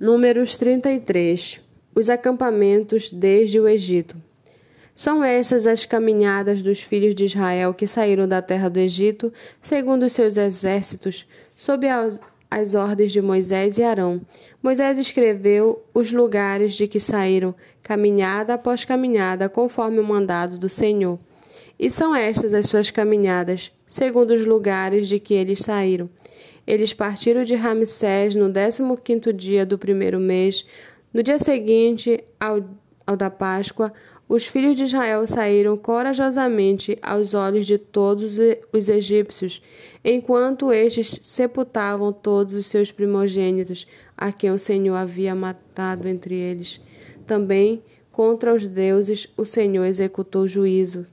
[0.00, 1.60] Números 33
[1.92, 4.16] Os acampamentos desde o Egito.
[4.94, 10.04] São estas as caminhadas dos filhos de Israel que saíram da terra do Egito, segundo
[10.04, 11.26] os seus exércitos,
[11.56, 14.20] sob as, ordens de Moisés e Arão.
[14.62, 17.52] Moisés escreveu os lugares de que saíram,
[17.82, 21.18] caminhada após caminhada, conforme o mandado do Senhor.
[21.76, 26.08] E são estas as suas caminhadas, segundo os lugares de que eles saíram.
[26.68, 30.66] Eles partiram de Ramsés no décimo quinto dia do primeiro mês.
[31.14, 32.62] No dia seguinte ao,
[33.06, 33.90] ao da Páscoa,
[34.28, 38.36] os filhos de Israel saíram corajosamente aos olhos de todos
[38.70, 39.62] os egípcios,
[40.04, 46.82] enquanto estes sepultavam todos os seus primogênitos, a quem o Senhor havia matado entre eles.
[47.26, 47.82] Também
[48.12, 51.06] contra os deuses o Senhor executou juízo.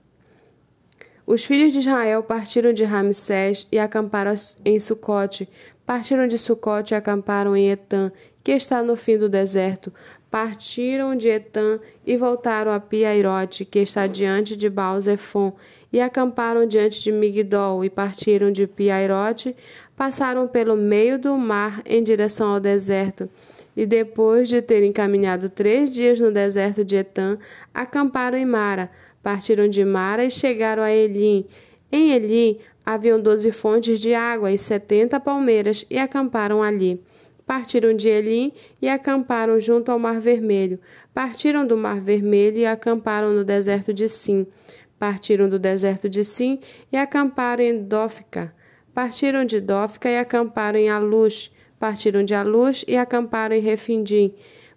[1.25, 4.33] Os filhos de Israel partiram de Ramsés e acamparam
[4.63, 5.49] em Sucote.
[5.83, 8.11] Partiram de Sucote e acamparam em Etã,
[8.43, 9.91] que está no fim do deserto.
[10.29, 15.53] Partiram de Etã e voltaram a Piairote, que está diante de Baal-Zephon,
[15.91, 19.55] e acamparam diante de Migdol, e partiram de Piairote,
[19.95, 23.27] passaram pelo meio do mar em direção ao deserto.
[23.75, 27.37] E depois de terem caminhado três dias no deserto de Etã,
[27.73, 28.91] acamparam em Mara.
[29.25, 31.47] Partiram de Mara e chegaram a Elim.
[31.91, 37.01] Em Elim haviam doze fontes de água e setenta palmeiras, e acamparam ali.
[37.43, 40.79] Partiram de Elim e acamparam junto ao Mar Vermelho.
[41.11, 44.45] Partiram do Mar Vermelho e acamparam no deserto de Sim.
[44.99, 46.59] Partiram do deserto de Sim
[46.91, 48.53] e acamparam em Dófica.
[48.93, 51.51] Partiram de Dófica e acamparam em Aluz.
[51.79, 54.35] Partiram de Aluz e acamparam em Refindim.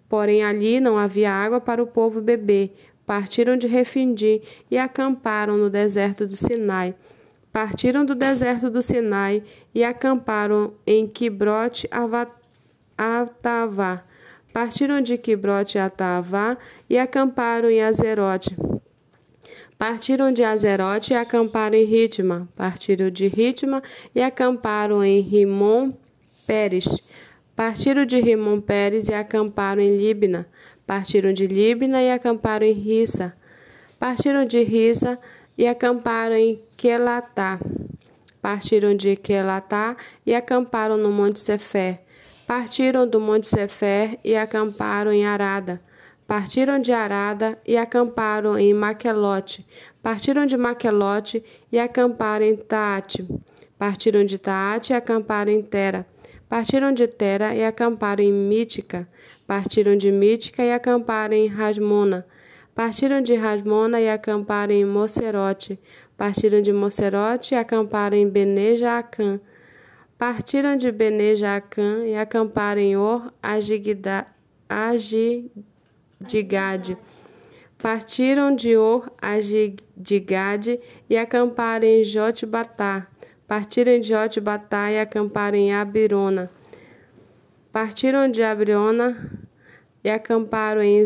[0.09, 2.73] Porém ali não havia água para o povo beber
[3.09, 6.93] partiram de Refindim e acamparam no deserto do Sinai.
[7.51, 9.41] Partiram do deserto do Sinai
[9.73, 11.89] e acamparam em Quibrote
[12.95, 14.03] Atavá.
[14.53, 16.55] Partiram de Quibrote Atavá
[16.87, 18.55] e acamparam em Azerote.
[19.75, 22.47] Partiram de Azerote e acamparam em Ritma.
[22.55, 23.81] Partiram de Ritma
[24.13, 25.89] e acamparam em Rimon
[26.45, 26.85] Pérez.
[27.55, 30.47] Partiram de Rimon Pérez e acamparam em Libna.
[30.89, 33.31] Partiram de Libna e acamparam em Rissa.
[33.99, 35.19] Partiram de Rissa
[35.55, 37.59] e acamparam em Quelatá.
[38.41, 39.95] Partiram de Quelatá
[40.25, 42.01] e acamparam no Monte Sefé.
[42.47, 45.79] Partiram do Monte Sefé e acamparam em Arada.
[46.25, 49.63] Partiram de Arada e acamparam em Maquelote.
[50.01, 53.27] Partiram de Maquelote e acamparam em Taate.
[53.77, 56.03] Partiram de Taate e acamparam em Tera.
[56.49, 59.07] Partiram de Tera e acamparam em Mítica.
[59.49, 62.23] Partiram de Mítica e acamparam em Rasmona.
[62.75, 65.79] Partiram de Rasmona e acamparam em Mocerote.
[66.15, 69.41] Partiram de Mocerote e acamparam em Benejacã.
[70.19, 73.33] Partiram de Benejacã e acamparam em Or.
[77.81, 79.11] Partiram de Or
[81.09, 83.07] e acamparam em Jotbatá.
[83.47, 86.51] Partiram de Jotbatá e acamparam em Abirona.
[87.71, 89.38] Partiram de Abriona
[90.03, 91.05] e acamparam em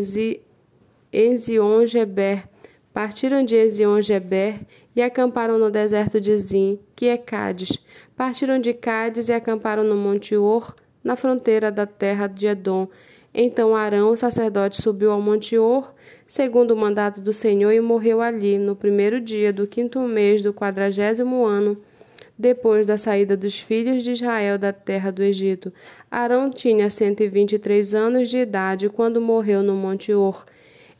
[1.12, 2.48] Ezion-Geber.
[2.92, 4.60] Partiram de Ezion-Geber
[4.94, 7.84] e acamparam no deserto de Zim, que é Cádiz.
[8.16, 12.86] Partiram de Cádiz e acamparam no Monte Or, na fronteira da terra de Edom.
[13.34, 15.92] Então Arão, o sacerdote, subiu ao Monte Or,
[16.26, 20.54] segundo o mandato do Senhor, e morreu ali, no primeiro dia do quinto mês do
[20.54, 21.76] quadragésimo ano
[22.38, 25.72] depois da saída dos filhos de Israel da terra do Egito.
[26.10, 30.44] Arão tinha cento e vinte e três anos de idade quando morreu no Monte Or.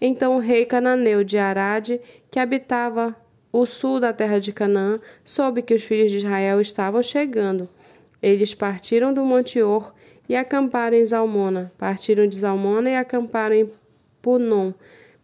[0.01, 2.01] Então o rei cananeu de Arade,
[2.31, 3.17] que habitava
[3.53, 7.69] o sul da terra de Canaã, soube que os filhos de Israel estavam chegando.
[8.23, 9.93] Eles partiram do Monte Or
[10.29, 11.73] e acamparam em Zalmona.
[11.79, 13.71] Partiram de Zalmona e acamparam em
[14.23, 14.73] Punon.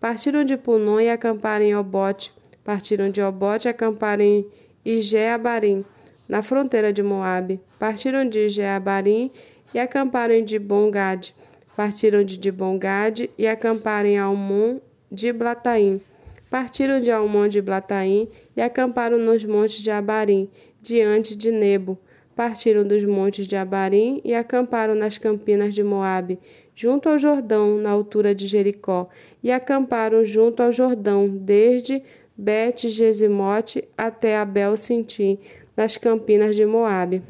[0.01, 2.33] Partiram de Punon e acamparam em Obote.
[2.63, 4.47] Partiram de Obote e acamparam em
[4.85, 5.85] Ijeabarim
[6.31, 7.61] na fronteira de Moabe.
[7.79, 9.33] Partiram de Jeabarim
[9.75, 11.35] e acamparam em Dibongade.
[11.77, 14.79] Partiram de Dibongade e acamparam em Almon
[15.11, 16.01] de Blataim.
[16.49, 20.49] Partiram de Almon de Blataim e acamparam nos montes de Abarim,
[20.81, 21.99] diante de Nebo.
[22.37, 26.39] Partiram dos montes de Abarim e acamparam nas campinas de Moabe,
[26.75, 29.09] junto ao Jordão, na altura de Jericó,
[29.43, 32.03] e acamparam junto ao Jordão, desde
[32.37, 35.39] Bet-Gesimote até Abel-Sintim,
[35.81, 37.23] nas campinas de Moabe.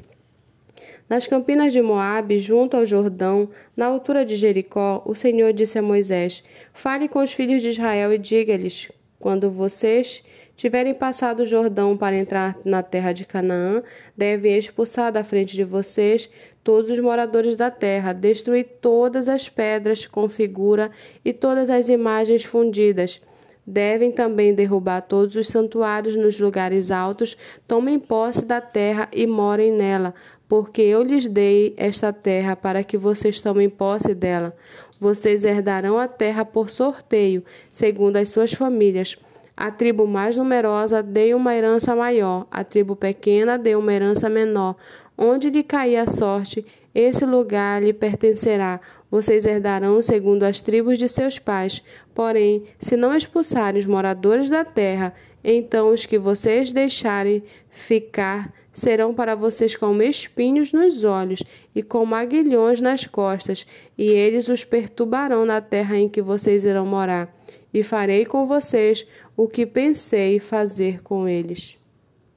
[1.08, 5.82] Nas campinas de Moabe, junto ao Jordão, na altura de Jericó, o Senhor disse a
[5.82, 6.42] Moisés:
[6.72, 10.24] Fale com os filhos de Israel e diga-lhes: Quando vocês
[10.56, 13.84] tiverem passado o Jordão para entrar na terra de Canaã,
[14.16, 16.28] devem expulsar da frente de vocês
[16.64, 20.90] todos os moradores da terra, destruir todas as pedras com figura
[21.24, 23.20] e todas as imagens fundidas.
[23.66, 27.36] Devem também derrubar todos os santuários nos lugares altos,
[27.68, 30.14] tomem posse da terra e morem nela,
[30.48, 34.56] porque eu lhes dei esta terra para que vocês tomem posse dela.
[34.98, 39.16] Vocês herdarão a terra por sorteio, segundo as suas famílias.
[39.56, 44.74] A tribo mais numerosa dê uma herança maior, a tribo pequena dê uma herança menor.
[45.16, 48.80] Onde lhe cair a sorte, esse lugar lhe pertencerá.
[49.10, 51.82] Vocês herdarão segundo as tribos de seus pais.
[52.14, 59.14] Porém, se não expulsarem os moradores da terra, então os que vocês deixarem ficar serão
[59.14, 61.42] para vocês como espinhos nos olhos
[61.74, 63.66] e como aguilhões nas costas,
[63.96, 67.34] e eles os perturbarão na terra em que vocês irão morar.
[67.72, 69.06] E farei com vocês
[69.36, 71.79] o que pensei fazer com eles.